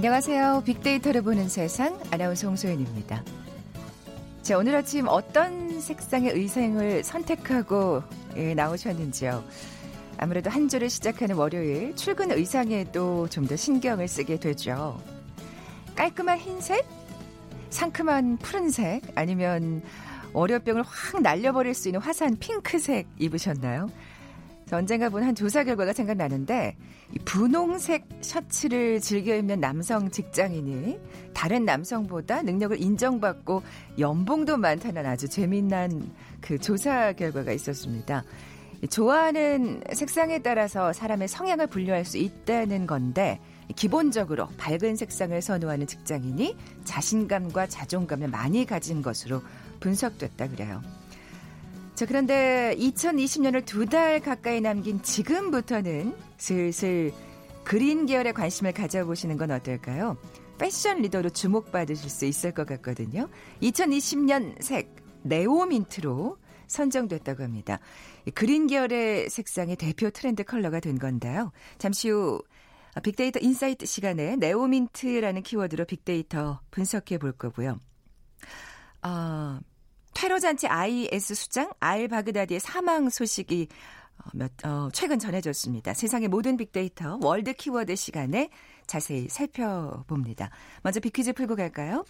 [0.00, 0.62] 안녕하세요.
[0.64, 3.22] 빅데이터를 보는 세상 아나운서 홍소연입니다.
[4.40, 8.02] 자, 오늘 아침 어떤 색상의 의상을 선택하고
[8.34, 9.44] 예, 나오셨는지요.
[10.16, 14.98] 아무래도 한 주를 시작하는 월요일 출근 의상에도 좀 더 신경을 쓰게 되죠.
[15.96, 16.86] 깔끔한 흰색,
[17.68, 19.82] 상큼한 푸른색, 아니면
[20.32, 23.90] 월요병을 확 날려버릴 수 있는 화사한 핑크색 입으셨나요?
[24.76, 26.76] 언젠가 본 한 조사 결과가 생각나는데
[27.24, 30.98] 분홍색 셔츠를 즐겨 입는 남성 직장인이
[31.34, 33.62] 다른 남성보다 능력을 인정받고
[33.98, 38.24] 연봉도 많다는 아주 재미난 그 조사 결과가 있었습니다.
[38.88, 43.38] 좋아하는 색상에 따라서 사람의 성향을 분류할 수 있다는 건데
[43.76, 49.42] 기본적으로 밝은 색상을 선호하는 직장인이 자신감과 자존감을 많이 가진 것으로
[49.80, 50.80] 분석됐다 그래요.
[52.00, 57.12] 자, 그런데 2020년을 두 달 가까이 남긴 지금부터는 슬슬
[57.62, 60.16] 그린 계열에 관심을 가져보시는 건 어떨까요?
[60.56, 63.28] 패션 리더로 주목받으실 수 있을 것 같거든요.
[63.60, 66.38] 2020년 색 네오민트로
[66.68, 67.80] 선정됐다고 합니다.
[68.34, 71.52] 그린 계열의 색상이 대표 트렌드 컬러가 된 건데요.
[71.76, 72.42] 잠시 후
[73.02, 77.78] 빅데이터 인사이트 시간에 네오민트라는 키워드로 빅데이터 분석해 볼 거고요.
[79.02, 79.60] 아,
[80.14, 83.68] 테러 단체 IS 수장 알 바그다디의 사망 소식이
[84.18, 85.94] 어, 몇, 어, 최근 전해졌습니다.
[85.94, 88.50] 세상의 모든 빅데이터 월드 키워드 시간에
[88.86, 90.50] 자세히 살펴봅니다.
[90.82, 92.04] 먼저 빅퀴즈 풀고 갈까요?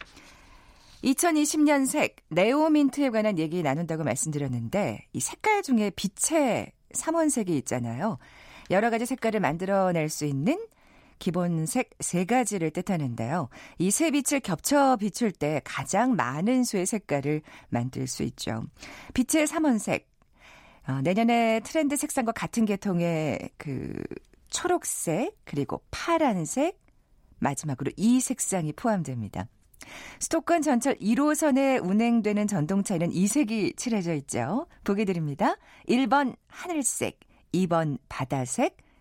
[1.05, 8.19] 2020년색 네오민트에 관한 얘기 나눈다고 말씀드렸는데 이 색깔 중에 빛의 삼원색이 있잖아요.
[8.71, 10.59] 여러 가지 색깔을 만들어낼 수 있는
[11.21, 13.49] 기본색 세 가지를 뜻하는데요.
[13.79, 18.65] 이 세 빛을 겹쳐 비출 때 가장 많은 수의 색깔을 만들 수 있죠.
[19.15, 20.09] 빛의 삼원색.
[20.89, 23.93] 어, 내년에 트렌드 색상과 같은 계통의 그
[24.49, 26.81] 초록색 그리고 파란색
[27.39, 29.47] 마지막으로 이 색상이 포함됩니다.
[30.19, 34.67] 수도권 전철 1호선에 운행되는 전동차에는 이 색이 칠해져 있죠.
[34.85, 35.57] 보기 드립니다.
[35.89, 37.19] 1번 하늘색,
[37.55, 38.77] 2번 바다색,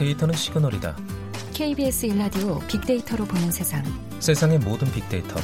[0.00, 0.96] 데이터는 시그널이다.
[1.52, 3.84] KBS 일라디오 빅데이터로 보는 세상.
[4.18, 5.38] 세상의 모든 빅데이터.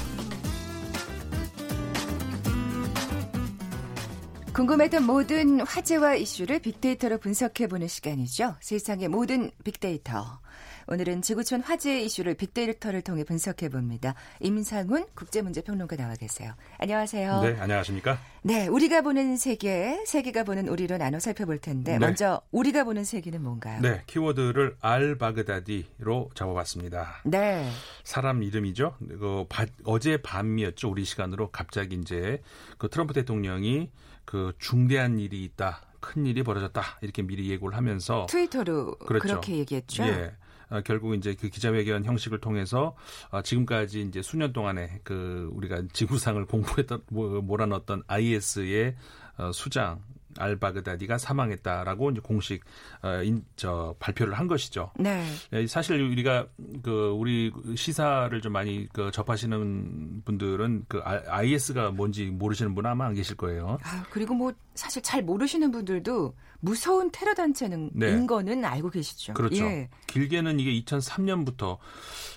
[4.55, 8.55] 궁금했던 모든 화제와 이슈를 빅데이터로 분석해 보는 시간이죠.
[8.61, 10.41] 세상의 모든 빅데이터.
[10.89, 14.15] 오늘은 지구촌 화제 이슈를 빅데이터를 통해 분석해 봅니다.
[14.39, 16.55] 임상훈 국제문제평론가 나와 계세요.
[16.79, 17.43] 안녕하세요.
[17.43, 18.19] 네, 안녕하십니까?
[18.43, 21.99] 네, 우리가 보는 세계, 세계가 보는 우리로 나눠 살펴볼 텐데 네.
[21.99, 23.81] 먼저 우리가 보는 세계는 뭔가요?
[23.81, 27.23] 네, 키워드를 알 바그다디로 잡아봤습니다.
[27.25, 27.69] 네.
[28.05, 28.95] 사람 이름이죠.
[29.01, 30.89] 그 바, 어제 밤이었죠.
[30.89, 32.41] 우리 시간으로 갑자기 이제
[32.79, 33.91] 그 트럼프 대통령이
[34.25, 35.83] 그 중대한 일이 있다.
[35.99, 39.27] 큰 일이 벌어졌다 이렇게 미리 예고를 하면서 트위터로 그렇죠.
[39.27, 40.05] 그렇게 얘기했죠.
[40.05, 40.33] 예.
[40.71, 42.97] 어, 결국 이제 그 기자회견 형식을 통해서
[43.31, 48.97] 어, 지금까지 이제 수년 동안에 그 우리가 지구상을 공포했던 뭐, 몰아넣었던 IS의
[49.39, 50.01] 어, 수장
[50.39, 52.63] 알바그다디가 사망했다라고 이제 공식
[53.03, 54.93] 어, 인, 저 발표를 한 것이죠.
[54.99, 55.25] 네.
[55.53, 56.47] 예, 사실 우리가
[56.83, 63.15] 그 우리 시사를 좀 많이 그 접하시는 분들은 그 IS가 뭔지 모르시는 분 아마 안
[63.15, 63.79] 계실 거예요.
[63.83, 68.11] 아, 그리고 뭐 사실 잘 모르시는 분들도 무서운 테러 단체는 네.
[68.11, 69.35] 인 거는 알고 계시죠.
[69.35, 69.65] 그렇죠.
[69.65, 69.89] 예.
[70.07, 71.79] 길게는 이게 2003년부터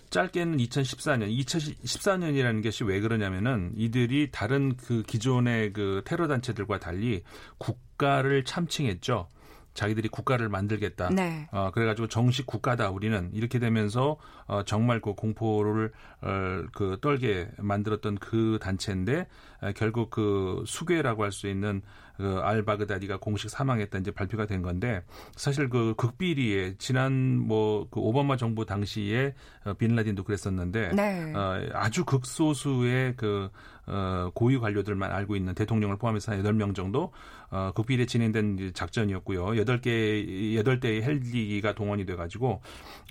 [0.10, 7.24] 짧게는 2014년, 2014년이라는 것이 왜 그러냐면은 이들이 다른 그 기존의 그 테러 단체들과 달리
[7.58, 9.30] 국가를 참칭했죠.
[9.74, 11.10] 자기들이 국가를 만들겠다.
[11.10, 11.48] 네.
[11.52, 14.18] 어, 그래가지고 정식 국가다 우리는 이렇게 되면서
[14.48, 19.28] 어, 정말 그 공포를 어, 그 떨게 만들었던 그 단체인데
[19.62, 21.82] 어, 결국 그 수괴라고 할 수 있는
[22.18, 25.02] 그 알 바그다디가 공식 사망했다 이제 발표가 된 건데
[25.38, 29.34] 사실 그 극비리에 지난 뭐 그 오바마 정부 당시에
[29.66, 31.34] 어, 빈라딘도 그랬었는데 네.
[31.34, 33.50] 어, 아주 극소수의 그
[33.90, 37.12] 어, 고위 관료들만 알고 있는 대통령을 포함해서 한 8명 정도
[37.50, 39.46] 어, 극비리에 진행된 작전이었고요.
[39.48, 42.62] 8개 8대의 헬기가 동원이 돼 가지고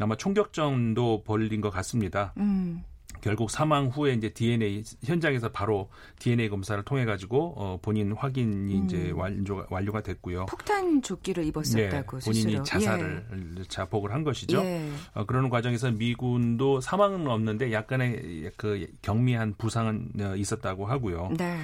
[0.01, 2.33] 아마 총격전도 벌린 것 같습니다.
[2.39, 2.85] 음.
[3.21, 5.89] 결국 사망 후에 이제 DNA 현장에서 바로
[6.19, 8.85] DNA 검사를 통해 가지고 어 본인 확인이 음.
[8.85, 10.47] 이제 완료가 완료가 됐고요.
[10.47, 12.63] 폭탄 조끼를 입었었다고 네, 본인이 스스로.
[12.63, 13.25] 자살을
[13.69, 14.59] 자폭을 한 것이죠.
[14.65, 14.91] 예.
[15.15, 21.33] 어, 그러는 과정에서 미군도 사망은 없는데 약간의 그 경미한 부상은 어, 있었다고 하고요.
[21.37, 21.59] 네.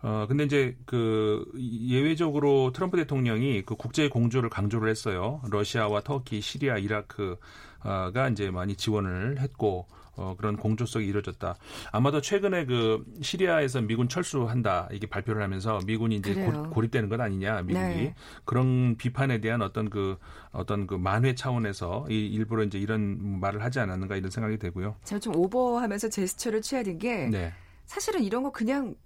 [0.00, 5.40] 어 근데 이제 그 예외적으로 트럼프 대통령이 그 국제 공조를 강조를 했어요.
[5.50, 11.54] 러시아와 터키, 시리아, 이라크가 이제 많이 지원을 했고 어 그런 공조성이 이루어졌다.
[11.92, 16.64] 아마도 최근에 그 시리아에서 미군 철수한다 이게 발표를 하면서 미군이 이제 그래요.
[16.64, 18.14] 고, 고립되는 것 아니냐 미국이 네.
[18.44, 20.18] 그런 비판에 대한 어떤 그
[20.50, 24.96] 어떤 그 만회 차원에서 이 일부러 이제 이런 말을 하지 않았는가 이런 생각이 되고요.
[25.04, 27.52] 제가 좀 오버하면서 제스처를 취하는 게 네,
[27.86, 28.96] 사실은 이런 거 그냥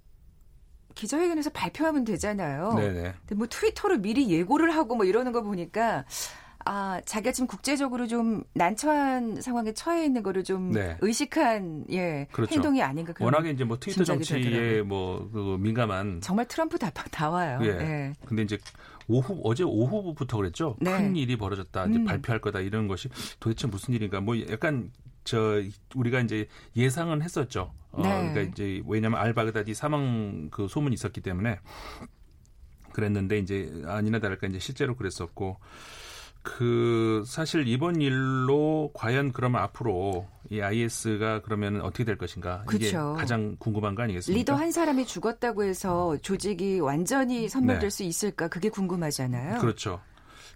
[0.95, 2.75] 기자회견에서 발표하면 되잖아요.
[2.75, 3.15] 네, 네.
[3.21, 6.05] 근데 뭐 트위터로 미리 예고를 하고 뭐 이러는 거 보니까
[6.65, 10.97] 아 자기가 지금 국제적으로 좀 난처한 상황에 처해 있는 거를 좀 네.
[11.01, 12.55] 의식한 예 그렇죠.
[12.55, 14.83] 행동이 아닌가 그런 워낙에 이제 뭐 트위터 정치에.
[14.83, 17.59] 뭐그 민감한 정말 트럼프 다, 다 와요.
[17.63, 17.69] 예.
[17.69, 18.13] 예.
[18.25, 18.59] 근데 이제
[19.09, 20.77] 오후 어제 오후부터 그랬죠.
[20.81, 20.91] 네.
[20.93, 21.87] 큰 일이 벌어졌다.
[21.87, 22.05] 이제 음.
[22.05, 23.09] 발표할 거다 이런 것이
[23.41, 24.21] 도대체 무슨 일인가?
[24.21, 24.91] 뭐 약간
[25.25, 25.61] 저
[25.95, 27.73] 우리가 이제 예상은 했었죠.
[27.93, 28.09] 어, 네.
[28.09, 31.61] 그러니까 이제 왜냐하면 알바그다디 사망 그 소문이 있었기 때문에
[32.93, 35.59] 그랬는데 이제 아니나 다를까 이제 실제로 그랬었고
[36.43, 43.15] 그 사실 이번 일로 과연 그러면 앞으로 이 IS가 그러면 어떻게 될 것인가 이게 그쵸.
[43.17, 44.39] 가장 궁금한 거 아니겠습니까?
[44.39, 47.91] 리더 한 사람이 죽었다고 해서 조직이 완전히 선멸될 네.
[47.91, 49.61] 수 있을까 그게 궁금하잖아요.
[49.61, 50.01] 그렇죠.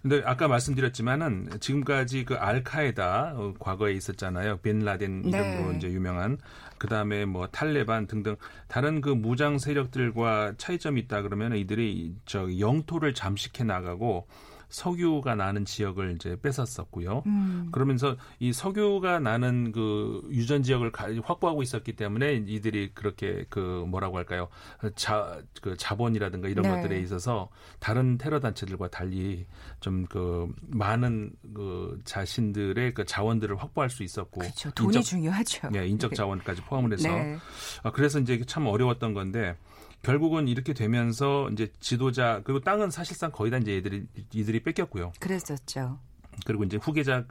[0.01, 4.57] 근데 아까 말씀드렸지만은 지금까지 그 알카에다 어, 과거에 있었잖아요.
[4.57, 5.77] 빈 라덴 이름으로 네.
[5.77, 6.37] 이제 유명한
[6.77, 8.35] 그다음에 뭐 탈레반 등등
[8.67, 14.27] 다른 그 무장 세력들과 차이점이 있다 그러면 이들이 저 영토를 잠식해 나가고
[14.69, 17.23] 석유가 나는 지역을 이제 뺏었었고요.
[17.25, 17.69] 음.
[17.71, 24.17] 그러면서 이 석유가 나는 그 유전 지역을 가- 확보하고 있었기 때문에 이들이 그렇게 그 뭐라고
[24.17, 24.49] 할까요?
[24.95, 26.69] 자, 그 자본이라든가 이런 네.
[26.81, 27.49] 것들에 있어서
[27.79, 29.45] 다른 테러 단체들과 달리
[29.79, 34.71] 좀 그 많은 그 자신들의 그 자원들을 확보할 수 있었고 그렇죠.
[34.71, 35.69] 돈이 인적, 중요하죠.
[35.75, 37.37] 예, 인적 자원까지 포함을 해서 네.
[37.83, 39.55] 아, 그래서 이제 참 어려웠던 건데
[40.03, 45.13] 결국은 이렇게 되면서 이제 지도자 그리고 땅은 사실상 거의 다 이제 이들이 이들이 뺏겼고요.
[45.19, 45.99] 그랬었죠.
[46.45, 47.25] 그리고 이제 후계자가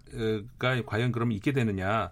[0.86, 2.10] 과연 그럼 있게 되느냐.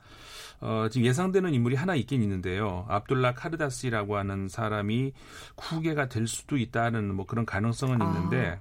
[0.61, 2.87] 어, 지금 예상되는 인물이 하나 있긴 있는데요.
[2.89, 5.13] 압둘라 카르다시라고 하는 사람이
[5.59, 8.07] 후계가 될 수도 있다는 뭐 그런 가능성은 아.
[8.07, 8.61] 있는데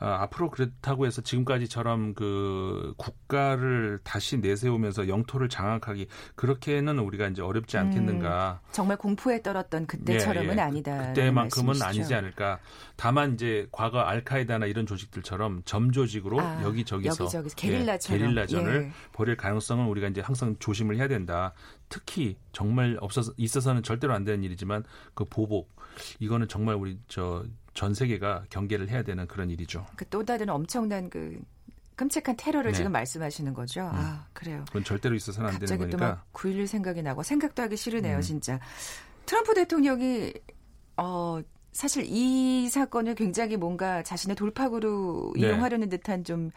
[0.00, 7.78] 어, 앞으로 그렇다고 해서 지금까지처럼 그 국가를 다시 내세우면서 영토를 장악하기 그렇게는 우리가 이제 어렵지
[7.78, 8.60] 않겠는가.
[8.72, 10.60] 정말 공포에 떨었던 그때처럼은 예, 예.
[10.60, 11.08] 아니다.
[11.08, 12.58] 그때만큼은 아니지 않을까.
[12.96, 18.20] 다만 이제 과거 알카에다나 이런 조직들처럼 점조직으로 아, 여기저기서 여기저기서 게릴라처럼.
[18.20, 18.92] 예, 게릴라전을 예.
[19.12, 21.52] 벌일 가능성은 우리가 이제 항상 조심을 해야 된다.
[21.88, 24.82] 특히 정말 없어서 있어서는 절대로 안 되는 일이지만
[25.14, 25.76] 그 보복
[26.20, 27.44] 이거는 정말 우리 저
[27.74, 29.86] 전 세계가 경계를 해야 되는 그런 일이죠.
[29.96, 31.40] 그 또 다른 엄청난 그
[31.96, 32.76] 끔찍한 테러를 네.
[32.76, 33.88] 지금 말씀하시는 거죠.
[33.92, 34.64] 아 그래요.
[34.68, 36.24] 그건 절대로 있어서는 안 되는 갑자기 또 거니까.
[36.32, 38.20] 막9.11 생각이 나고 생각도 하기 싫으네요, 음.
[38.20, 38.58] 진짜.
[39.26, 40.32] 트럼프 대통령이
[40.96, 41.40] 어
[41.72, 45.48] 사실 이 사건을 굉장히 뭔가 자신의 돌파구로 네.
[45.48, 46.50] 이용하려는 듯한 좀그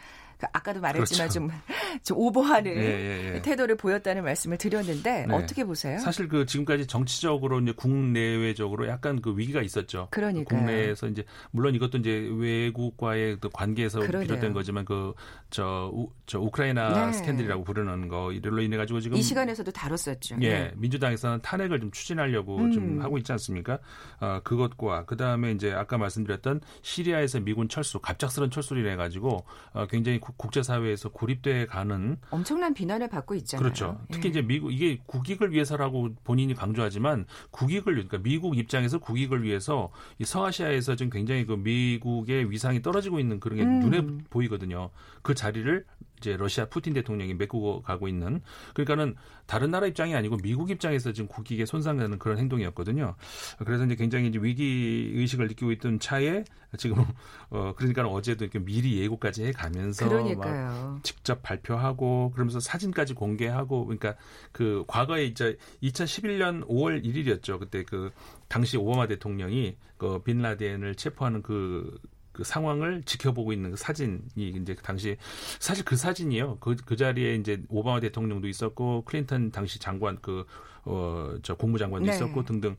[0.52, 1.34] 아까도 말했지만 그렇죠.
[1.34, 1.50] 좀,
[2.04, 3.42] 좀 오버하는 예, 예, 예.
[3.42, 5.34] 태도를 보였다는 말씀을 드렸는데 네.
[5.34, 6.00] 어떻게 보세요?
[6.00, 10.08] 사실 그 지금까지 정치적으로 이제 국내외적으로 약간 그 위기가 있었죠.
[10.12, 10.60] 그러니까요.
[10.60, 14.28] 국내에서 이제 물론 이것도 이제 외국과의 또 관계에서 그러네요.
[14.28, 15.92] 비롯된 거지만 그저
[16.26, 17.14] 저 우크라이나 네.
[17.14, 20.38] 스캔들이라고 부르는 거 이걸로 인해 가지고 지금 이 시간에서도 다뤘었죠.
[20.42, 20.72] 예, 네.
[20.76, 22.72] 민주당에서는 탄핵을 좀 추진하려고 음.
[22.72, 23.80] 좀 하고 있지 않습니까?
[24.20, 29.88] 어, 그것과 그 다음에 이제 아까 말씀드렸던 시리아에서 미군 철수, 갑작스런 철수를 해 가지고 어,
[29.88, 33.62] 굉장히 국- 국제사회에서 고립돼 가는 엄청난 비난을 받고 있잖아요.
[33.64, 34.00] 그렇죠.
[34.12, 34.30] 특히 예.
[34.32, 40.96] 이제 미국 이게 국익을 위해서라고 본인이 강조하지만 국익을 그러니까 미국 입장에서 국익을 위해서 이 서아시아에서
[40.96, 43.80] 지금 굉장히 그 미국의 위상이 떨어지고 있는 그런 게 음.
[43.82, 44.02] 눈에
[44.32, 44.90] 보이거든요.
[45.22, 45.86] 그 자리를
[46.26, 48.42] 이제 러시아 푸틴 대통령이 메꾸고 가고 있는
[48.74, 49.16] 그러니까는
[49.46, 53.16] 다른 나라 입장이 아니고 미국 입장에서 지금 국익에 손상되는 그런 행동이었거든요.
[53.60, 56.44] 그래서 이제 굉장히 이제 위기 의식을 느끼고 있던 차에
[56.78, 56.98] 지금
[57.52, 60.06] 어 그러니까 어제도 이렇게 미리 예고까지 해 가면서
[60.36, 61.00] 막.
[61.04, 64.16] 직접 발표하고 그러면서 사진까지 공개하고 그러니까
[64.52, 67.60] 그 과거에 이제 2011년 5월 1일이었죠.
[67.60, 68.12] 그때 그
[68.48, 71.98] 당시 오바마 대통령이 그 빈라덴을 체포하는 그,
[72.36, 75.18] 그 상황을 지켜보고 있는 그 사진이 이제 그 당시
[75.60, 76.58] 사실 그 사진이에요.
[76.60, 80.46] 그, 그 자리에 이제 오바마 대통령도 있었고 클린턴 당시 장관 그
[80.86, 82.16] 어 저 국무장관도 네.
[82.16, 82.76] 있었고 등등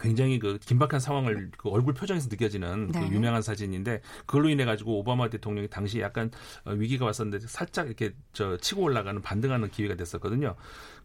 [0.00, 3.00] 굉장히 그 긴박한 상황을 그 얼굴 표정에서 느껴지는 네.
[3.00, 6.30] 그 유명한 사진인데 그걸로 인해 가지고 오바마 대통령이 당시 약간
[6.64, 10.56] 어, 위기가 왔었는데 살짝 이렇게 저 치고 올라가는 반등하는 기회가 됐었거든요.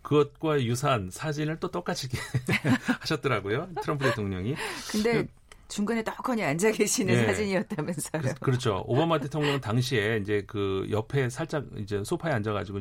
[0.01, 2.07] 그것과 유사한 사진을 또 똑같이
[3.01, 3.69] 하셨더라고요.
[3.81, 4.55] 트럼프 대통령이.
[4.89, 5.27] 근데
[5.67, 7.25] 중간에 떡하니 앉아 계시는 예.
[7.25, 8.21] 사진이었다면서요.
[8.21, 8.83] 그, 그렇죠.
[8.87, 12.79] 오바마 대통령은 당시에 이제 그 옆에 살짝 이제 소파에 앉아가지고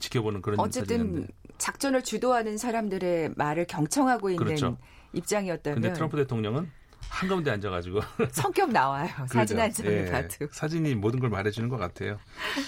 [0.00, 1.32] 지켜보는 그런 어쨌든 사진이었는데.
[1.58, 4.78] 작전을 주도하는 사람들의 말을 경청하고 있는 그렇죠.
[5.12, 6.70] 입장이었다면 근데 트럼프 대통령은
[7.08, 8.00] 한가운데 앉아가지고
[8.32, 9.08] 성격 나와요.
[9.26, 9.58] 사진.
[9.58, 10.46] 한 장을 예, 봐도.
[10.50, 12.18] 사진이 모든 걸 말해주는 것 같아요.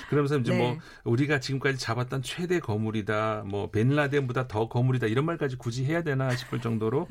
[0.08, 0.58] 그러면서 이제 네.
[0.58, 6.34] 뭐 우리가 지금까지 잡았던 최대 거물이다, 뭐 벤라덴보다 더 거물이다 이런 말까지 굳이 해야 되나
[6.36, 7.08] 싶을 정도로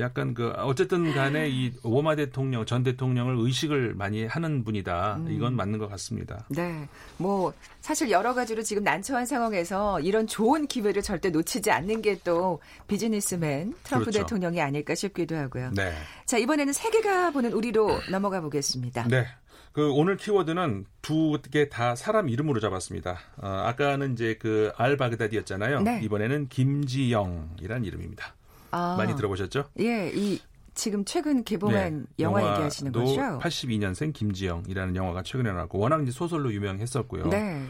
[0.00, 5.16] 약간 그 어쨌든 간에 이 오바마 대통령 전 대통령을 의식을 많이 하는 분이다.
[5.16, 5.30] 음.
[5.30, 6.44] 이건 맞는 것 같습니다.
[6.48, 6.88] 네.
[7.18, 12.60] 뭐 사실 여러 가지로 지금 난처한 상황에서 이런 좋은 기회를 절대 놓치지 않는 게 또
[12.88, 14.20] 비즈니스맨 트럼프 그렇죠.
[14.20, 15.70] 대통령이 아닐까 싶기도 하고요.
[15.74, 15.92] 네.
[16.24, 19.08] 자, 이번에는 세계가 보는 우리로 넘어가 보겠습니다.
[19.08, 19.26] 네.
[19.72, 23.18] 그 오늘 키워드는 두 개 다 사람 이름으로 잡았습니다.
[23.36, 25.80] 어, 아까는 이제 그 알 바그다디였잖아요.
[25.82, 26.00] 네.
[26.02, 28.34] 이번에는 김지영이란 이름입니다.
[28.70, 29.64] 아, 많이 들어보셨죠?
[29.80, 30.40] 예, 이
[30.74, 32.98] 지금 최근 개봉한 영화 얘기하시는 네.
[32.98, 33.20] 거죠?
[33.38, 37.28] 82년생 김지영이라는 영화가 최근에 나왔고 워낙 이제 소설로 유명했었고요.
[37.28, 37.62] 네.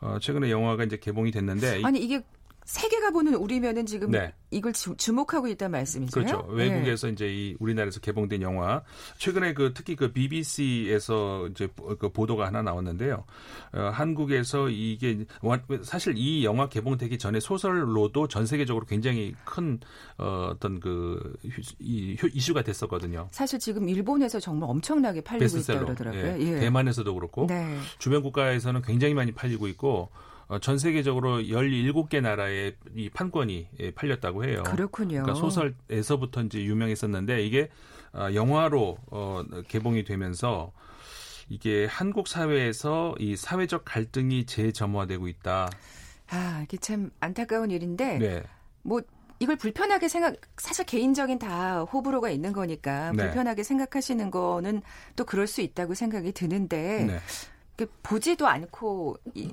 [0.00, 2.22] 어, 최근에 영화가 이제 개봉이 됐는데 이- 아니 이게
[2.68, 4.34] 세계가 보는 우리면은 지금 네.
[4.50, 6.22] 이걸 주, 주목하고 있단 말씀이세요?
[6.22, 6.46] 그렇죠.
[6.52, 6.64] 예.
[6.68, 8.82] 외국에서 이제 이 우리나라에서 개봉된 영화
[9.16, 13.24] 최근에 그 특히 그 BBC에서 이제 보- 그 보도가 하나 나왔는데요.
[13.72, 19.80] 어, 한국에서 이게 원- 사실 이 영화 개봉되기 전에 소설로도 전 세계적으로 굉장히 큰
[20.18, 23.28] 어, 어떤 그 휴- 이, 휴- 이슈가 됐었거든요.
[23.30, 25.84] 사실 지금 일본에서 정말 엄청나게 팔리고 있다 베스트셀러.
[25.86, 26.22] 그러더라고요.
[26.46, 26.60] 예, 예.
[26.60, 27.78] 대만에서도 그렇고 네.
[27.98, 30.18] 주변 국가에서는 굉장히 많이 팔리고 있고 어,
[30.60, 34.62] 전 세계적으로 17개 나라의 이 판권이 예, 팔렸다고 해요.
[34.64, 35.22] 그렇군요.
[35.22, 37.68] 그러니까 소설에서부터 이제 유명했었는데 이게
[38.14, 40.72] 어, 영화로 어, 개봉이 되면서
[41.50, 45.68] 이게 한국 사회에서 이 사회적 갈등이 재점화되고 있다.
[46.30, 48.42] 아, 이게 참 안타까운 일인데 네.
[48.82, 49.02] 뭐
[49.40, 53.24] 이걸 불편하게 생각 사실 개인적인 다 호불호가 있는 거니까 네.
[53.24, 54.82] 불편하게 생각하시는 거는
[55.14, 57.18] 또 그럴 수 있다고 생각이 드는데 네.
[57.78, 59.50] 이게 보지도 않고 이,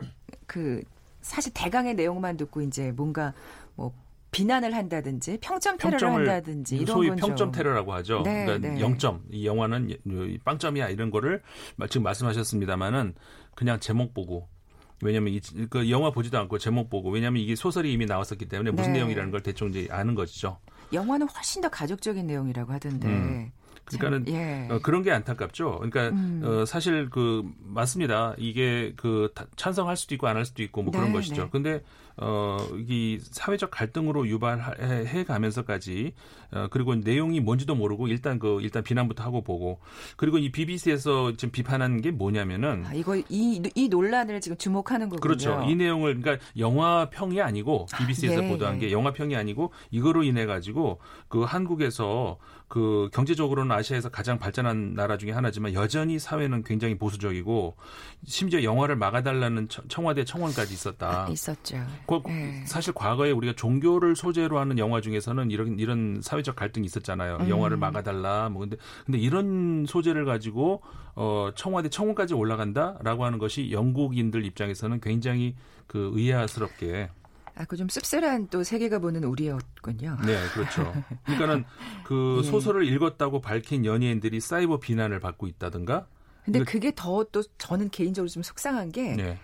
[0.47, 0.81] 그
[1.21, 3.33] 사실 대강의 내용만 듣고 이제 뭔가
[3.75, 3.93] 뭐
[4.31, 8.23] 비난을 한다든지 평점 테러를 한다든지 이런 소위 건 평점 좀 테러라고 하죠.
[8.23, 8.79] 네, 그러니까 네.
[8.79, 9.21] 0점.
[9.29, 11.41] 이 영화는 이 빵점이야 이런 거를
[11.87, 13.13] 지금 말씀하셨습니다마는
[13.53, 14.49] 그냥 제목 보고
[15.03, 15.39] 왜냐면 이,
[15.69, 18.99] 그 영화 보지도 않고 제목 보고 왜냐면 이게 소설이 이미 나왔었기 때문에 무슨 네.
[18.99, 20.57] 내용이라는 걸 대충 이제 아는 것이죠.
[20.91, 23.07] 영화는 훨씬 더 가족적인 내용이라고 하던데.
[23.07, 23.51] 음.
[23.85, 24.67] 그러니까는 참, 예.
[24.71, 25.79] 어, 그런 게 안타깝죠.
[25.81, 26.41] 그러니까 음.
[26.43, 28.33] 어, 사실 그 맞습니다.
[28.37, 31.43] 이게 그 다- 찬성할 수도 있고 안 할 수도 있고 뭐 그런 네, 것이죠.
[31.43, 31.49] 네.
[31.51, 31.83] 근데
[32.17, 36.13] 어이 사회적 갈등으로 유발해 가면서까지
[36.51, 39.79] 어, 그리고 내용이 뭔지도 모르고 일단 그 일단 비난부터 하고 보고
[40.15, 45.19] 그리고 이 BBC에서 지금 비판하는 게 뭐냐면은 아, 이거 이, 이 논란을 지금 주목하는 거군요.
[45.21, 45.65] 그렇죠.
[45.69, 48.79] 이 내용을 그러니까 영화 평이 아니고 BBC에서 예, 보도한 예.
[48.87, 52.37] 게 영화 평이 아니고 이거로 인해 가지고 그 한국에서
[52.75, 57.77] 그 경제적으로는 아시아에서 가장 발전한 나라 중에 하나지만 여전히 사회는 굉장히 보수적이고
[58.25, 61.27] 심지어 영화를 막아달라는 청- 청와대 청원까지 있었다.
[61.27, 61.77] 아, 있었죠.
[62.05, 62.65] 그- 예.
[62.65, 67.37] 사실 과거에 우리가 종교를 소재로 하는 영화 중에서는 이런 이런 사회적 갈등이 있었잖아요.
[67.43, 67.49] 음.
[67.49, 68.49] 영화를 막아달라.
[68.49, 70.81] 뭐 근데 근데 이런 소재를 가지고
[71.15, 75.55] 어 청와대 청원까지 올라간다라고 하는 것이 영국인들 입장에서는 굉장히
[75.87, 77.09] 그 의아스럽게
[77.55, 80.17] 아, 그 좀 씁쓸한 또 세계가 보는 우리였군요.
[80.25, 80.93] 네 그렇죠.
[81.25, 81.65] 그러니까는
[82.03, 82.49] 그 예.
[82.49, 86.07] 소설을 읽었다고 밝힌 연예인들이 사이버 비난을 받고 있다든가.
[86.43, 89.39] 근데 그게 더 또 저는 개인적으로 좀 속상한 게 네.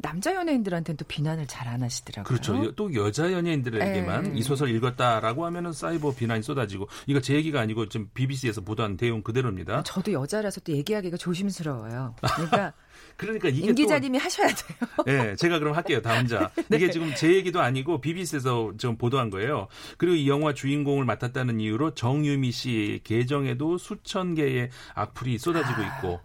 [0.00, 2.24] 남자 연예인들한테는 또 비난을 잘 안 하시더라고요.
[2.24, 2.72] 그렇죠.
[2.74, 4.38] 또 여자 연예인들에게만 예.
[4.38, 9.22] 이 소설 읽었다라고 하면은 사이버 비난이 쏟아지고 이거 제 얘기가 아니고 지금 BBC에서 보도한 내용
[9.22, 9.82] 그대로입니다.
[9.82, 12.14] 저도 여자라서 또 얘기하기가 조심스러워요.
[12.20, 12.72] 그러니까
[13.16, 14.78] 그러니까 이게 임또 기자님이 하셔야 돼요.
[15.04, 16.00] 네, 제가 그럼 할게요.
[16.00, 16.50] 다 혼자.
[16.68, 16.76] 네.
[16.76, 19.68] 이게 지금 제 얘기도 아니고 BBC에서 지금 보도한 거예요.
[19.98, 26.20] 그리고 이 영화 주인공을 맡았다는 이유로 정유미 씨 계정에도 수천 개의 악플이 쏟아지고 있고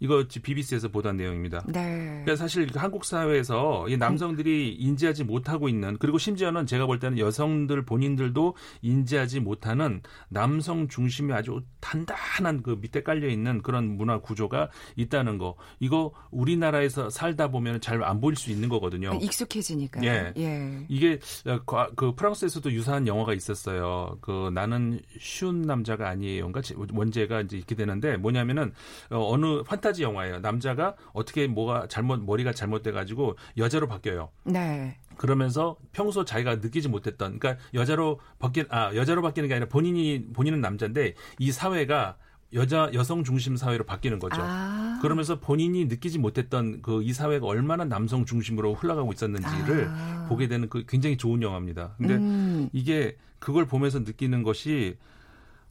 [0.00, 1.62] 이거 BBC에서 보도한 내용입니다.
[1.66, 2.22] 네.
[2.24, 7.84] 그러니까 사실 한국 사회에서 이 남성들이 인지하지 못하고 있는 그리고 심지어는 제가 볼 때는 여성들
[7.84, 15.38] 본인들도 인지하지 못하는 남성 중심의 아주 단단한 그 밑에 깔려 있는 그런 문화 구조가 있다는
[15.38, 19.10] 거 이거 우리나라에서 살다 보면 잘 안 보일 수 있는 거거든요.
[19.20, 20.02] 익숙해지니까.
[20.04, 20.32] 예.
[20.38, 20.86] 예.
[20.88, 24.16] 이게 어, 과- 그 프랑스에서도 유사한 영화가 있었어요.
[24.20, 26.60] 그 나는 쉬운 남자가 아니에요인가
[26.92, 28.72] 원제가 이제 이렇게 되는데 뭐냐면은
[29.10, 30.40] 어, 어느 판타지 판타지 영화예요.
[30.40, 34.30] 남자가 어떻게 뭐가 잘못 머리가 잘못돼 가지고 여자로 바뀌어요.
[34.44, 34.96] 네.
[35.16, 40.60] 그러면서 평소 자기가 느끼지 못했던 그러니까 여자로 바뀐 아 여자로 바뀌는 게 아니라 본인이 본인은
[40.60, 42.16] 남자인데 이 사회가
[42.54, 44.40] 여자 여성 중심 사회로 바뀌는 거죠.
[44.40, 44.98] 아.
[45.02, 50.26] 그러면서 본인이 느끼지 못했던 그 이 사회가 얼마나 남성 중심으로 흘러가고 있었는지를 아.
[50.28, 51.94] 보게 되는 그 굉장히 좋은 영화입니다.
[51.98, 52.68] 근데 음.
[52.72, 54.96] 이게 그걸 보면서 느끼는 것이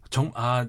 [0.09, 0.65] 정 아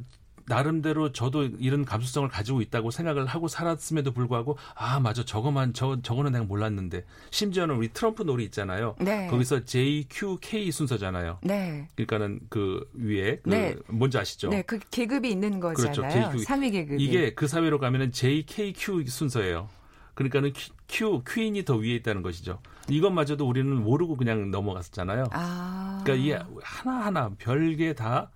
[0.49, 6.33] 나름대로 저도 이런 감수성을 가지고 있다고 생각을 하고 살았음에도 불구하고 아 맞아 저거만 저 저거는
[6.33, 8.97] 내가 몰랐는데 심지어는 우리 트럼프 놀이 있잖아요.
[9.01, 9.29] 네.
[9.29, 11.39] 거기서 JQK 순서잖아요.
[11.43, 11.89] 네.
[11.95, 13.77] 그러니까는 그 위에 그 네.
[13.89, 14.49] 뭔지 아시죠?
[14.49, 15.93] 네, 그 계급이 있는 거잖아요.
[15.93, 16.31] 그렇죠.
[16.31, 16.45] JQ.
[16.45, 17.03] 상위 계급이.
[17.03, 19.69] 이게 그 사회로 가면은 JKQ 순서예요.
[20.15, 20.53] 그러니까는
[20.89, 22.59] Q, 퀸이 더 위에 있다는 것이죠.
[22.89, 25.27] 이것마저도 우리는 모르고 그냥 넘어갔었잖아요.
[25.31, 26.01] 아.
[26.03, 28.31] 그러니까 이게 하나하나 별게 다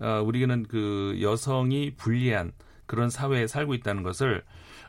[0.00, 2.52] 어, 우리는 그 여성이 불리한
[2.86, 4.42] 그런 사회에 살고 있다는 것을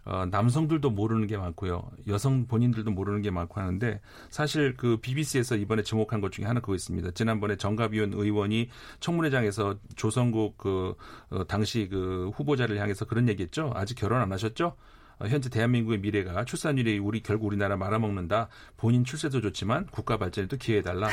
[0.05, 1.91] 어, 남성들도 모르는 게 많고요.
[2.07, 3.99] 여성 본인들도 모르는 게 많고 하는데
[4.29, 7.11] 사실 그 BBC에서 이번에 지목한 것 중에 하나 그거 있습니다.
[7.11, 8.69] 지난번에 정가비원 의원이
[9.01, 10.95] 청문회장에서 조성국 그
[11.29, 13.73] 어, 당시 그 후보자를 향해서 그런 얘기했죠.
[13.75, 14.77] 아직 결혼 안 하셨죠?
[15.19, 18.47] 어, 현재 대한민국의 미래가 출산율이 우리 결국 우리나라 말아먹는다.
[18.77, 21.09] 본인 출세도 좋지만 국가 발전에도 기회해달라.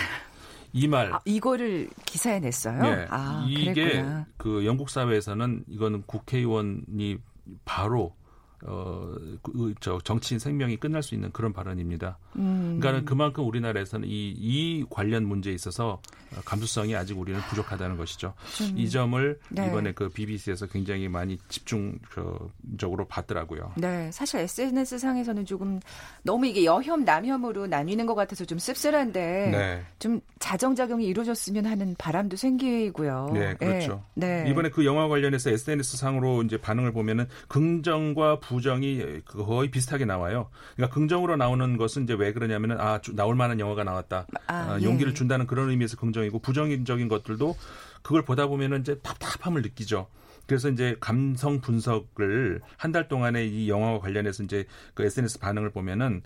[0.74, 1.12] 이 말.
[1.14, 2.82] 아, 이거를 기사에 냈어요.
[2.82, 4.26] 네, 아, 이게 그랬구나.
[4.36, 7.18] 그 영국 사회에서는 이거는 국회의원이
[7.64, 8.16] 바로
[8.66, 12.18] 어, 그, 저 정치인 생명이 끝날 수 있는 그런 발언입니다.
[12.36, 12.78] 음.
[12.80, 16.00] 그러니까 그만큼 우리나라에서는 이, 이 관련 문제에 있어서
[16.44, 18.34] 감수성이 아직 우리는 부족하다는 것이죠.
[18.56, 19.66] 좀, 이 점을 네.
[19.66, 23.72] 이번에 그 BBC에서 굉장히 많이 집중적으로 봤더라고요.
[23.76, 25.78] 네, 사실 SNS 상에서는 조금
[26.22, 29.82] 너무 이게 여혐 남혐으로 나뉘는 것 같아서 좀 씁쓸한데 네.
[29.98, 33.30] 좀 자정작용이 이루어졌으면 하는 바람도 생기고요.
[33.34, 34.02] 네, 그렇죠.
[34.14, 34.46] 네.
[34.48, 40.50] 이번에 그 영화 관련해서 SNS 상으로 이제 반응을 보면은 긍정과 부 정이 거의 비슷하게 나와요.
[40.76, 44.26] 그러니까 긍정으로 나오는 것은 이제 왜 그러냐면은 아 주- 나올 만한 영화가 나왔다.
[44.46, 44.84] 아, 아, 예.
[44.84, 47.56] 용기를 준다는 그런 의미에서 긍정이고 부정적인 것들도
[48.02, 50.08] 그걸 보다 보면은 이제 답답함을 느끼죠.
[50.46, 56.22] 그래서 이제 감성 분석을 한 달 동안에 이 영화와 관련해서 이제 그 SNS 반응을 보면은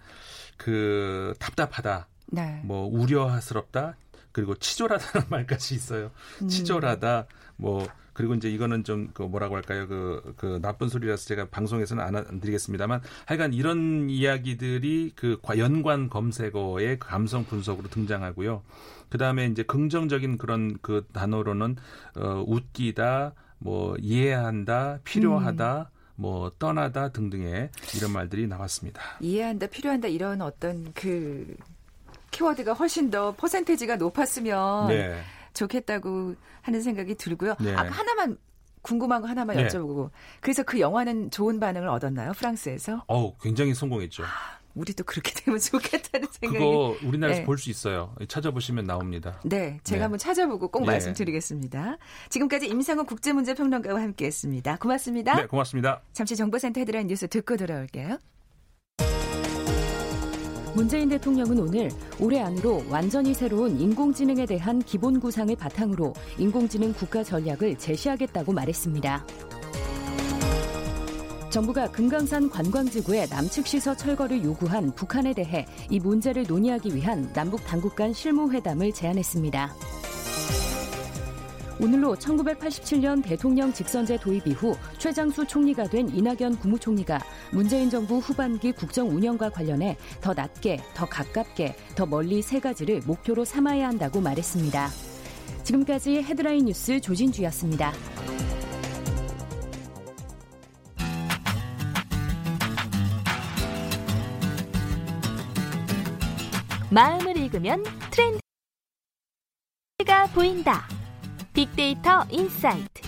[0.56, 2.60] 그 답답하다, 네.
[2.64, 3.96] 뭐 우려스럽다,
[4.32, 6.10] 그리고 치졸하다는 말까지 있어요.
[6.42, 6.48] 음.
[6.48, 7.26] 치졸하다,
[7.56, 7.86] 뭐
[8.18, 9.86] 그리고 이제 이거는 좀 그 뭐라고 할까요?
[9.86, 16.08] 그, 그 나쁜 소리라서 제가 방송에서는 안, 안 드리겠습니다만 하여간 이런 이야기들이 그 과- 연관
[16.10, 18.62] 검색어의 감성 분석으로 등장하고요.
[19.08, 21.76] 그 다음에 이제 긍정적인 그런 그 단어로는
[22.16, 29.00] 어, 웃기다, 뭐 이해한다, 필요하다, 뭐 떠나다 등등의 이런 말들이 나왔습니다.
[29.20, 31.54] 이해한다, 필요한다 이런 어떤 그
[32.32, 35.20] 키워드가 훨씬 더 퍼센테지가 높았으면 네.
[35.58, 37.56] 좋겠다고 하는 생각이 들고요.
[37.60, 37.74] 네.
[37.74, 38.38] 아, 하나만
[38.82, 39.66] 궁금한 거 하나만 네.
[39.66, 42.32] 여쭤보고 그래서 그 영화는 좋은 반응을 얻었나요?
[42.32, 43.04] 프랑스에서?
[43.06, 44.24] 어우, 굉장히 성공했죠.
[44.74, 46.64] 우리도 그렇게 되면 좋겠다는 생각이.
[46.64, 47.46] 그거 우리나라에서 네.
[47.46, 48.14] 볼수 있어요.
[48.28, 49.40] 찾아보시면 나옵니다.
[49.44, 50.02] 네, 제가 네.
[50.02, 50.86] 한번 찾아보고 꼭 네.
[50.92, 51.98] 말씀드리겠습니다.
[52.28, 54.76] 지금까지 임상훈 국제문제평론가와 함께했습니다.
[54.76, 55.34] 고맙습니다.
[55.34, 56.02] 네, 고맙습니다.
[56.12, 58.18] 잠시 정보센터 헤드라인 뉴스 듣고 돌아올게요.
[60.78, 67.76] 문재인 대통령은 오늘 올해 안으로 완전히 새로운 인공지능에 대한 기본 구상을 바탕으로 인공지능 국가 전략을
[67.76, 69.26] 제시하겠다고 말했습니다.
[71.50, 77.96] 정부가 금강산 관광지구의 남측 시서 철거를 요구한 북한에 대해 이 문제를 논의하기 위한 남북 당국
[77.96, 79.74] 간 실무회담을 제안했습니다.
[81.80, 87.20] 오늘로 1987년 대통령 직선제 도입 이후 최장수 총리가 된 이낙연 국무총리가
[87.52, 93.44] 문재인 정부 후반기 국정 운영과 관련해 더 낮게, 더 가깝게, 더 멀리 세 가지를 목표로
[93.44, 94.88] 삼아야 한다고 말했습니다.
[95.62, 97.92] 지금까지 헤드라인 뉴스 조진주였습니다.
[106.90, 107.84] 마음을 읽으면
[109.98, 110.97] 트렌드가 보인다.
[111.58, 113.02] 빅데이터 인사이트.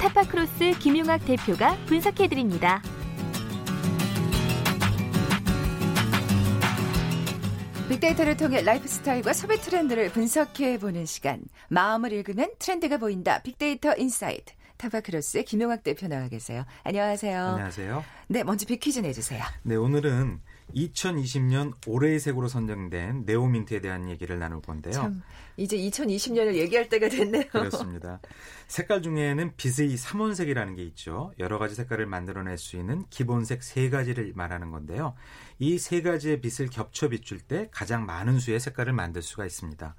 [0.00, 2.82] 타파크로스 김용학 대표가 분석해드립니다.
[7.88, 11.40] 빅데이터를 통해 라이프 스타일과 소비 트렌드를 분석해 보는 시간.
[11.68, 13.40] 마음을 읽으면 트렌드가 보인다.
[13.42, 14.54] 빅데이터 인사이트.
[14.78, 16.64] 타파크로스의 김용학 대표 나와 계세요.
[16.82, 17.40] 안녕하세요.
[17.40, 18.04] 안녕하세요.
[18.26, 19.40] 네, 먼저 빅퀴즈 내주세요.
[19.62, 20.40] 네, 오늘은
[20.74, 24.92] 2020년 올해의 색으로 선정된 네오민트에 대한 얘기를 나눌 건데요.
[24.92, 25.22] 참
[25.56, 27.44] 이제 2020년을 얘기할 때가 됐네요.
[27.50, 28.20] 그렇습니다.
[28.68, 31.32] 색깔 중에는 빛의 삼원색이라는 게 있죠.
[31.38, 35.14] 여러 가지 색깔을 만들어낼 수 있는 기본색 세 가지를 말하는 건데요.
[35.58, 39.94] 이 세 가지의 빛을 겹쳐 비출 때 가장 많은 수의 색깔을 만들 수가 있습니다.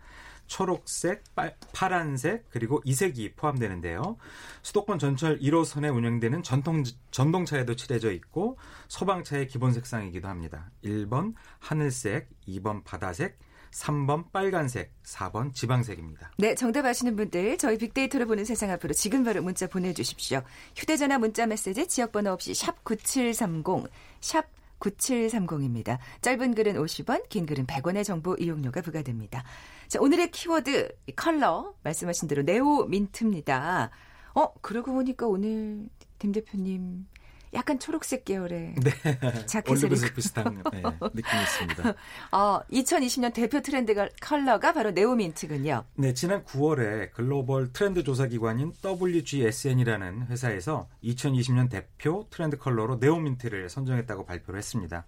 [0.47, 4.17] 초록색, 빨, 파란색 그리고 이색이 포함되는데요.
[4.61, 10.69] 수도권 전철 1호선에 운영되는 전통 전동차에도 칠해져 있고 소방차의 기본 색상이기도 합니다.
[10.83, 13.39] 1번 하늘색, 2번 바다색,
[13.73, 16.31] 3번 빨간색, 4번 지방색입니다.
[16.37, 20.43] 네, 정답 아시는 분들 저희 빅데이터를 보는 세상 앞으로 지금 바로 문자 보내주십시오.
[20.75, 23.89] 휴대전화 문자 메시지 지역번호 없이 샵 9730,
[24.21, 24.45] 샵
[24.83, 25.97] 9730입니다.
[26.21, 29.43] 짧은 글은 50원, 긴 글은 100원의 정보 이용료가 부과됩니다.
[29.87, 33.91] 자, 오늘의 키워드 컬러 말씀하신 대로 네오 민트입니다.
[34.35, 35.87] 어, 그러고 보니까 오늘
[36.19, 37.05] 김 대표님
[37.53, 39.45] 약간 초록색 계열의 네.
[39.45, 41.93] 자켓을 올리브색 비슷한 네, 느낌이 있습니다.
[42.31, 45.83] 어, 2020년 대표 트렌드 컬러가 바로 네오민트군요.
[45.95, 54.25] 네, 지난 9월에 글로벌 트렌드 조사 기관인 WGSN이라는 회사에서 2020년 대표 트렌드 컬러로 네오민트를 선정했다고
[54.25, 55.05] 발표를 했습니다.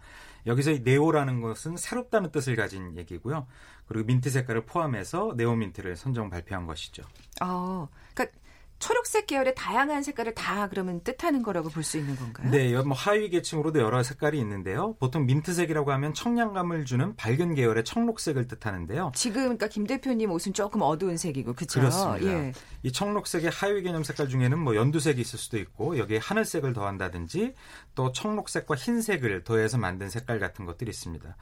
[0.47, 3.47] 여기서 이 네오라는 것은 새롭다는 뜻을 가진 얘기고요.
[3.87, 7.03] 그리고 민트 색깔을 포함해서 네오민트를 선정 발표한 것이죠.
[7.41, 8.37] 어, 그러니까
[8.85, 12.51] 초록색 계열의 다양한 색깔을 다 그러면 뜻하는 거라고 볼 수 있는 건가요?
[12.51, 14.95] 네, 뭐 하위 계층으로도 여러 색깔이 있는데요.
[14.99, 19.11] 보통 민트색이라고 하면 청량감을 주는 밝은 계열의 청록색을 뜻하는데요.
[19.15, 21.79] 지금 그러니까 김 대표님 옷은 조금 어두운 색이고 그렇죠?
[21.79, 22.25] 그렇습니다.
[22.27, 22.51] 예.
[22.83, 27.55] 이 청록색의 하위 개념 색깔 중에는 뭐 연두색이 있을 수도 있고 여기에 하늘색을 더한다든지
[27.95, 31.35] 또 청록색과 흰색을 더해서 만든 색깔 같은 것들이 있습니다.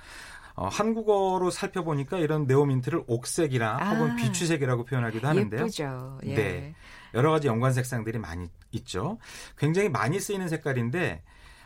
[0.55, 5.61] 어, 한국어로 살펴보니까 이런 네오민트를 옥색이나 아, 혹은 비추색이라고 표현하기도 하는데요.
[5.61, 6.19] 예쁘죠.
[6.25, 6.35] 예.
[6.35, 6.75] 네.
[7.13, 9.17] 여러 가지 연관 색상들이 많이 있죠.
[9.57, 11.21] 굉장히 많이 쓰이는 색깔인데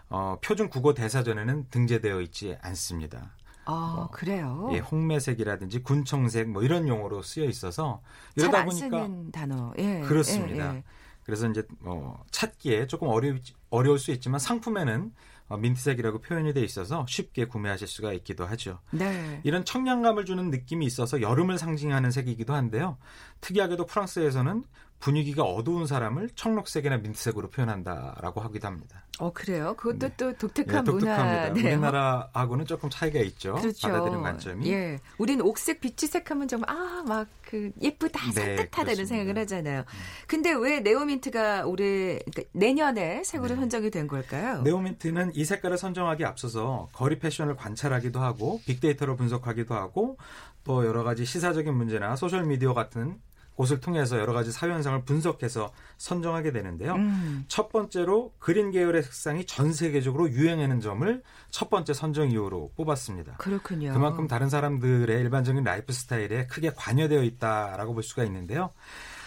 [0.10, 3.34] 어, 표준 국어 대사전에는 등재되어 있지 않습니다.
[3.66, 4.70] 아, 뭐, 그래요?
[4.72, 8.02] 예, 홍매색이라든지 군청색 뭐 이런 용어로 쓰여 있어서
[8.38, 9.74] 잘 이러다 안 보니까 쓰는 단어.
[9.78, 10.02] 예.
[10.02, 10.74] 그렇습니다.
[10.74, 10.84] 예, 예.
[11.24, 13.36] 그래서 이제 뭐 찾기에 조금 어려
[13.70, 15.12] 어려울 수 있지만 상품에는
[15.50, 18.80] 어, 민트색이라고 표현이 돼 있어서 쉽게 구매하실 수가 있기도 하죠.
[18.92, 19.42] 네.
[19.44, 22.98] 이런 청량감을 주는 느낌이 있어서 여름을 상징하는 색이기도 한데요.
[23.42, 24.64] 특이하게도 프랑스에서는
[25.00, 29.04] 분위기가 어두운 사람을 청록색이나 민트색으로 표현한다라고 하기도 합니다.
[29.20, 29.76] 어, 그래요?
[29.76, 30.14] 그것도 네.
[30.18, 31.50] 또 예, 독특한 독특합니다.
[31.50, 31.76] 문화네요.
[31.76, 33.56] 우리나라하고는 조금 차이가 있죠.
[33.56, 33.88] 그렇죠.
[33.88, 34.72] 받아들이는 관점이.
[34.72, 35.00] 예.
[35.18, 39.04] 우린 옥색, 비치색 하면 정말, 아, 막 그, 예쁘다, 네, 산뜻하다 이런.
[39.04, 39.06] 음.
[39.06, 39.86] 생각을 하잖아요.
[40.28, 43.56] 근데 왜 네오민트가 올해, 그러니까 내년에 색으로 네.
[43.56, 44.62] 선정이 된 걸까요?
[44.64, 50.18] 네오민트는 이 색깔을 선정하기 앞서서 거리 패션을 관찰하기도 하고 빅데이터로 분석하기도 하고
[50.64, 53.20] 또 여러 가지 시사적인 문제나 소셜 미디어 같은
[53.58, 56.94] 곳을 통해서 여러 가지 사회 현상을 분석해서 선정하게 되는데요.
[56.94, 57.44] 음.
[57.48, 63.38] 첫 번째로 그린 계열의 색상이 전 세계적으로 유행하는 점을 첫 번째 선정 이유로 뽑았습니다.
[63.38, 63.94] 그렇군요.
[63.94, 68.72] 그만큼 다른 사람들의 일반적인 라이프 스타일에 크게 관여되어 있다라고 볼 수가 있는데요.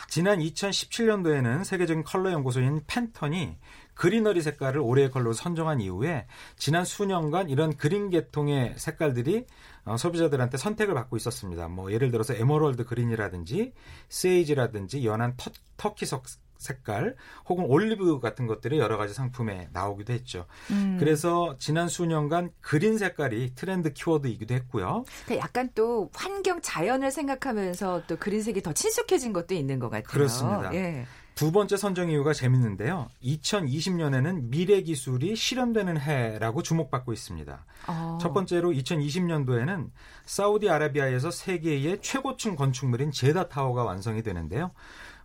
[0.08, 3.56] 지난 2017년도에는 세계적인 컬러 연구소인 팬턴이
[4.00, 9.44] 그리너리 색깔을 올해의 컬러로 선정한 이후에 지난 수년간 이런 그린 계통의 색깔들이
[9.84, 11.68] 어, 소비자들한테 선택을 받고 있었습니다.
[11.68, 13.74] 뭐 예를 들어서 에머럴드 그린이라든지
[14.08, 16.24] 세이지라든지 연한 터, 터키석
[16.56, 20.46] 색깔 혹은 올리브 같은 것들이 여러 가지 상품에 나오기도 했죠.
[20.70, 20.96] 음.
[20.98, 25.04] 그래서 지난 수년간 그린 색깔이 트렌드 키워드이기도 했고요.
[25.26, 30.04] 그러니까 약간 또 환경 자연을 생각하면서 또 그린색이 더 친숙해진 것도 있는 것 같아요.
[30.04, 30.74] 그렇습니다.
[30.74, 31.06] 예.
[31.40, 33.09] 두 번째 선정 이유가 재밌는데요.
[33.24, 37.64] 2020년에는 미래 기술이 실현되는 해라고 주목받고 있습니다.
[37.87, 38.18] 어.
[38.20, 39.88] 첫 번째로 2020년도에는
[40.26, 44.72] 사우디아라비아에서 세계의 최고층 건축물인 제다 타워가 완성이 되는데요.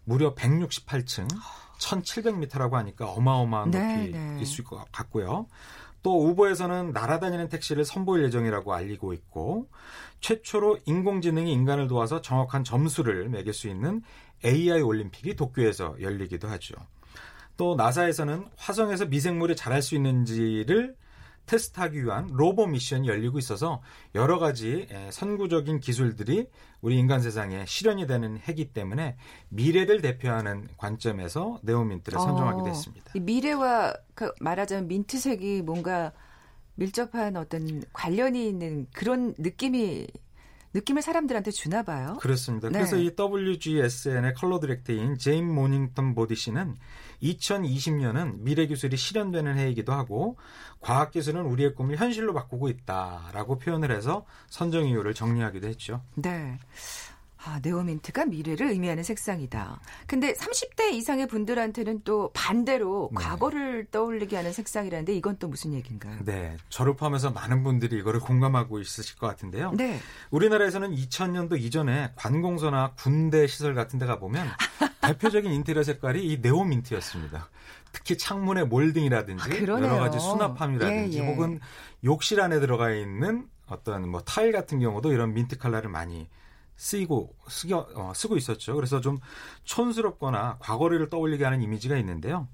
[0.05, 1.27] 무려 168층,
[1.79, 4.37] 1700m라고 하니까 어마어마한 네, 높이일 네.
[4.37, 5.47] 수 있을 것 같고요.
[6.01, 9.67] 또 우버에서는 날아다니는 택시를 선보일 예정이라고 알리고 있고
[10.21, 14.01] 최초로 인공지능이 인간을 도와서 정확한 점수를 매길 수 있는
[14.45, 16.75] AI 올림픽이 도쿄에서 열리기도 하죠.
[17.57, 20.95] 또 나사에서는 화성에서 미생물이 자랄 수 있는지를
[21.45, 23.81] 테스트하기 위한 로보 미션이 열리고 있어서
[24.15, 26.47] 여러 가지 에, 선구적인 기술들이
[26.81, 29.15] 우리 인간 세상에 실현이 되는 해기 때문에
[29.49, 33.11] 미래를 대표하는 관점에서 네오민트를 선정하기도 어, 했습니다.
[33.13, 36.11] 이 미래와 그 말하자면 민트색이 뭔가
[36.75, 40.07] 밀접한 어떤 관련이 있는 그런 느낌이
[40.75, 42.17] 느낌을 사람들한테 주나 봐요.
[42.19, 42.67] 그렇습니다.
[42.67, 42.73] 네.
[42.73, 46.75] 그래서 이 WGSN의 컬러 디렉터인 제인 모닝턴 보디 씨는
[47.23, 50.37] 2020년은 미래 기술이 실현되는 해이기도 하고
[50.81, 56.01] 과학 기술은 우리의 꿈을 현실로 바꾸고 있다라고 표현을 해서 선정 이유를 정리하기도 했죠.
[56.15, 56.59] 네.
[57.47, 59.79] 아, 네오민트가 미래를 의미하는 색상이다.
[60.07, 63.23] 근데 30대 이상의 분들한테는 또 반대로 네.
[63.23, 66.17] 과거를 떠올리게 하는 색상이라는데 이건 또 무슨 얘기인가요?
[66.25, 69.71] 네, 저를 포함해서 많은 분들이 이거를 공감하고 있으실 것 같은데요.
[69.73, 69.99] 네.
[70.31, 74.47] 우리나라에서는 2000년도 이전에 관공서나 군대 시설 같은 데 가 보면
[75.01, 77.49] 대표적인 인테리어 색깔이 이 네오민트였습니다.
[77.91, 79.61] 특히 창문의 몰딩이라든지 아.
[79.61, 81.27] 여러 가지 수납함이라든지 예, 예.
[81.27, 81.59] 혹은
[82.03, 86.27] 욕실 안에 들어가 있는 어떤 뭐 타일 같은 경우도 이런 민트 컬러를 많이
[86.77, 88.75] 쓰이고 쓰겨, 어, 쓰고 있었죠.
[88.75, 89.17] 그래서 좀
[89.63, 92.47] 촌스럽거나 과거를 떠올리게 하는 이미지가 있는데요.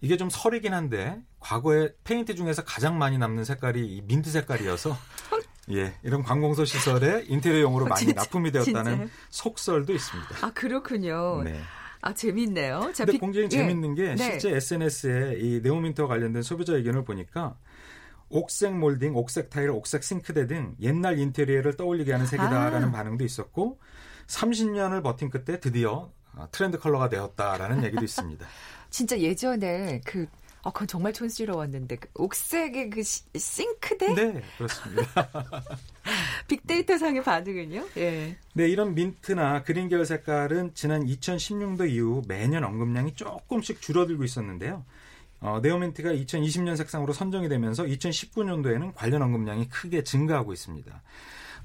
[0.00, 4.96] 이게 좀 설이긴 한데 과거에 페인트 중에서 가장 많이 남는 색깔이 이 민트 색깔이어서
[5.72, 9.08] 예 이런 관공서 시설에 인테리어용으로 많이 진짜, 납품이 되었다는 진짜요?
[9.30, 10.46] 속설도 있습니다.
[10.46, 11.42] 아 그렇군요.
[11.42, 11.60] 네.
[12.00, 12.92] 아 재밌네요.
[12.94, 13.48] 자, 근데 비- 굉장히 예.
[13.48, 14.16] 재밌는 게 네.
[14.16, 17.56] 실제 SNS에 이 네오민트와 관련된 소비자 의견을 보니까
[18.30, 22.92] 옥색 몰딩, 옥색 타일, 옥색 싱크대 등 옛날 인테리어를 떠올리게 하는 색이다라는 아.
[22.92, 23.78] 반응도 있었고
[24.26, 28.46] 30년을 버틴 끝에 드디어 어, 트렌드 컬러가 되었다라는 얘기도 있습니다.
[28.90, 30.26] 진짜 예전에 그
[30.62, 35.30] 어, 그건 정말 촌스러웠는데 그 옥색의 그 시- 싱크대 네, 그렇습니다.
[36.48, 37.86] 빅데이터 상의 반응은요?
[37.96, 38.36] 예.
[38.54, 44.84] 네, 이런 민트나 그린 계열 색깔은 지난 2016년 이후 매년 언급량이 조금씩 줄어들고 있었는데요.
[45.40, 51.02] 어, 네오민트가 2020년 색상으로 선정이 되면서 2019년도에는 관련 언급량이 크게 증가하고 있습니다.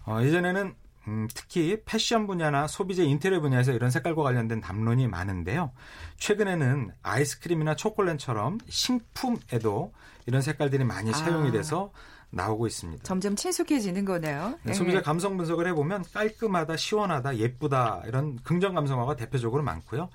[0.06, 0.76] 어, 예전에는
[1.08, 5.72] 음, 특히 패션 분야나 소비재 인테리어 분야에서 이런 색깔과 관련된 담론이 많은데요.
[6.18, 9.94] 최근에는 아이스크림이나 초콜릿처럼 식품에도
[10.26, 11.14] 이런 색깔들이 많이 아.
[11.14, 11.92] 사용이 돼서
[12.34, 13.04] 나오고 있습니다.
[13.04, 14.58] 점점 친숙해지는 거네요.
[14.64, 14.74] 네, 예.
[14.74, 20.10] 소비자 감성 분석을 해보면 깔끔하다, 시원하다, 예쁘다 이런 긍정 감성어가 대표적으로 많고요.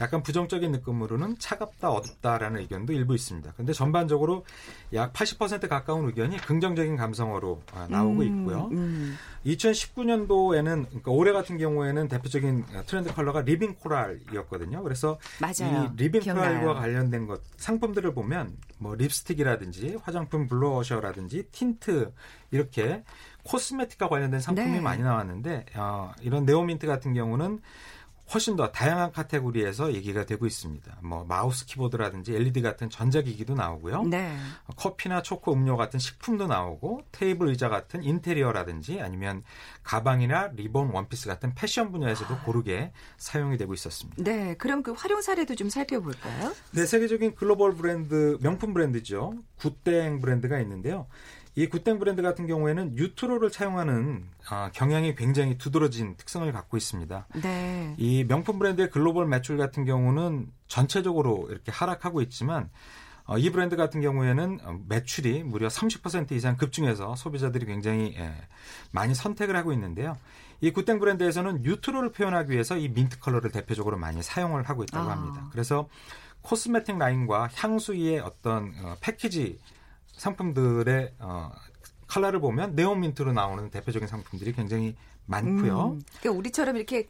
[0.00, 3.52] 약간 부정적인 느낌으로는 차갑다, 어둡다라는 의견도 일부 있습니다.
[3.56, 4.44] 근데 전반적으로
[4.92, 8.68] 약 80% 가까운 의견이 긍정적인 감성어로 아, 나오고 음, 있고요.
[8.72, 9.16] 음.
[9.46, 14.82] 2019년도에는 그러니까 올해 같은 경우에는 대표적인 트렌드 컬러가 리빙 코랄이었거든요.
[14.82, 15.92] 그래서 맞아요.
[15.94, 16.60] 이 리빙 기억나요.
[16.60, 22.12] 코랄과 관련된 것 상품들을 보면 뭐 립스틱이라든지 화장품 블러셔라든지 틴트
[22.50, 23.02] 이렇게
[23.44, 24.80] 코스메틱과 관련된 상품이 네.
[24.80, 27.60] 많이 나왔는데 어, 이런 네오민트 같은 경우는
[28.32, 30.98] 훨씬 더 다양한 카테고리에서 얘기가 되고 있습니다.
[31.02, 34.04] 뭐 마우스 키보드라든지 LED 같은 전자기기도 나오고요.
[34.04, 34.34] 네.
[34.76, 39.42] 커피나 초코 음료 같은 식품도 나오고 테이블 의자 같은 인테리어라든지 아니면
[39.82, 44.22] 가방이나 리본 원피스 같은 패션 분야에서도 고르게 사용이 되고 있었습니다.
[44.22, 44.54] 네.
[44.56, 46.54] 그럼 그 활용 사례도 좀 살펴볼까요?
[46.72, 49.34] 네, 세계적인 글로벌 브랜드 명품 브랜드죠.
[49.58, 51.06] 구땡 브랜드가 있는데요.
[51.56, 57.28] 이 구땡 브랜드 같은 경우에는 뉴트로를 사용하는 아, 경향이 굉장히 두드러진 특성을 갖고 있습니다.
[57.42, 57.94] 네.
[57.96, 62.70] 이 명품 브랜드의 글로벌 매출 같은 경우는 전체적으로 이렇게 하락하고 있지만
[63.26, 68.34] 어, 이 브랜드 같은 경우에는 어, 매출이 무려 30% 이상 급증해서 소비자들이 굉장히 예,
[68.90, 70.18] 많이 선택을 하고 있는데요.
[70.60, 75.12] 이 구땡 브랜드에서는 뉴트로를 표현하기 위해서 이 민트 컬러를 대표적으로 많이 사용을 하고 있다고 아.
[75.12, 75.48] 합니다.
[75.52, 75.88] 그래서
[76.42, 79.58] 코스메틱 라인과 향수의 어떤 어, 패키지
[80.16, 81.50] 상품들의 어,
[82.08, 84.94] 컬러를 보면 네오민트로 나오는 대표적인 상품들이 굉장히
[85.26, 85.92] 많고요.
[85.94, 87.08] 음, 그러니까 우리처럼 이렇게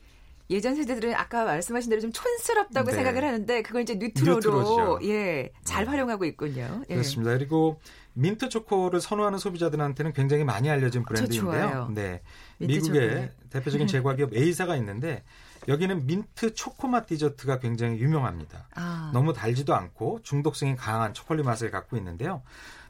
[0.51, 2.97] 예전 세대들은 아까 말씀하신 대로 좀 촌스럽다고 네.
[2.97, 4.99] 생각을 하는데 그걸 이제 뉴트로로 뉴트로죠.
[5.05, 6.83] 예, 잘 활용하고 있군요.
[6.91, 6.95] 예.
[6.95, 7.33] 그렇습니다.
[7.33, 7.81] 그리고
[8.13, 11.91] 민트 초코를 선호하는 소비자들한테는 굉장히 많이 알려진 저 브랜드인데요.
[11.95, 12.21] 네.
[12.59, 13.31] 미국의.
[13.51, 15.25] 대표적인 제과기업 A사가 있는데
[15.69, 18.69] 여기는 민트 초코맛 디저트가 굉장히 유명합니다.
[18.75, 22.43] 아, 너무 달지도 않고 중독성이 강한 초콜릿 맛을 갖고 있는데요.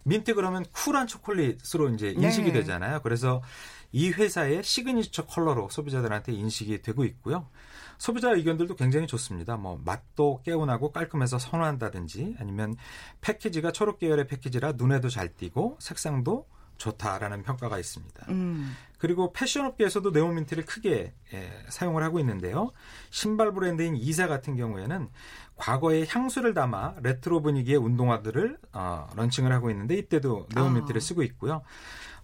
[0.04, 2.60] 민트 그러면 쿨한 초콜릿으로 이제 인식이 네.
[2.60, 3.00] 되잖아요.
[3.02, 3.42] 그래서
[3.92, 7.48] 이 회사의 시그니처 컬러로 소비자들한테 인식이 되고 있고요.
[7.98, 9.56] 소비자 의견들도 굉장히 좋습니다.
[9.56, 12.76] 뭐 맛도 개운하고 깔끔해서 선호한다든지 아니면
[13.20, 18.26] 패키지가 초록 계열의 패키지라 눈에도 잘 띄고 색상도 좋다라는 평가가 있습니다.
[18.28, 22.72] 음, 그리고 패션업계에서도 네오민트를 크게 예, 사용을 하고 있는데요.
[23.10, 25.08] 신발 브랜드인 E사 같은 경우에는
[25.56, 31.00] 과거에 향수를 담아 레트로 분위기의 운동화들을 어, 런칭을 하고 있는데 이때도 네오민트를 아.
[31.00, 31.62] 쓰고 있고요.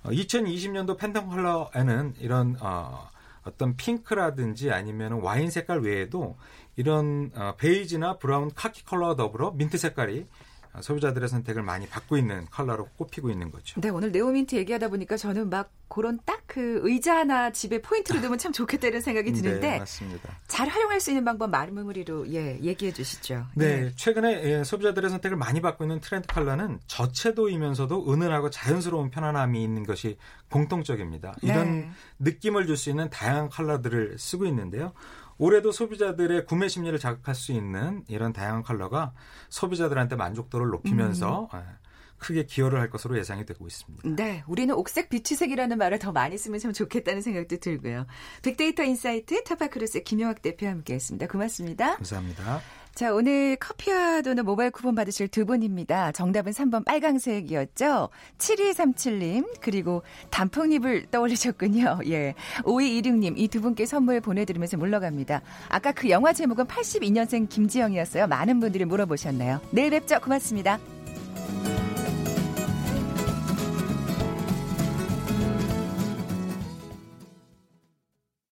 [0.02, 3.08] 어, 2020년도 팬톤 컬러에는 이런 어,
[3.42, 6.36] 어떤 핑크라든지 아니면 와인 색깔 외에도
[6.76, 10.49] 이런 어, 베이지나 브라운 카키 컬러와 더불어 민트 색깔이 어,
[10.80, 13.80] 소비자들의 선택을 많이 받고 있는 컬러로 꼽히고 있는 거죠.
[13.80, 18.36] 네, 오늘 네오민트 얘기하다 보니까 저는 막 그런 딱 그 의자 하나 집에 포인트로 두면
[18.38, 20.36] 참 좋겠다 이런 생각이 네, 드는데 맞습니다.
[20.48, 23.46] 잘 활용할 수 있는 방법 마무리로 예, 얘기해 주시죠.
[23.54, 23.92] 네, 예.
[23.94, 30.18] 최근에 예, 소비자들의 선택을 많이 받고 있는 트렌드 컬러는 저채도이면서도 은은하고 자연스러운 편안함이 있는 것이
[30.50, 31.36] 공통적입니다.
[31.42, 31.90] 이런 네.
[32.18, 34.92] 느낌을 줄 수 있는 다양한 컬러들을 쓰고 있는데요.
[35.40, 39.14] 올해도 소비자들의 구매 심리를 자극할 수 있는 이런 다양한 컬러가
[39.48, 41.58] 소비자들한테 만족도를 높이면서 음.
[41.58, 41.64] 예,
[42.18, 44.06] 크게 기여를 할 것으로 예상이 되고 있습니다.
[44.10, 48.06] 네, 우리는 옥색 비취색이라는 말을 더 많이 쓰면 참 좋겠다는 생각도 들고요.
[48.42, 51.26] 빅데이터 인사이트 타파크로스 김용학 대표와 함께했습니다.
[51.28, 51.96] 고맙습니다.
[51.96, 52.60] 감사합니다.
[53.00, 56.12] 자, 오늘 커피와 도는 모바일 쿠폰 받으실 두 분입니다.
[56.12, 58.10] 정답은 3번 빨강색이었죠.
[58.36, 62.00] 7237님, 그리고 단풍잎을 떠올리셨군요.
[62.08, 62.34] 예.
[62.58, 65.40] 5226님, 이 두 분께 선물 보내드리면서 물러갑니다.
[65.70, 68.26] 아까 그 영화 제목은 82년생 김지영이었어요.
[68.26, 69.62] 많은 분들이 물어보셨나요?
[69.70, 70.20] 내일 뵙죠.
[70.20, 70.78] 고맙습니다.